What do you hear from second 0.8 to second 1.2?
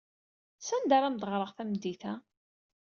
ara